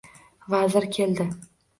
[0.53, 1.27] Vazir keldi.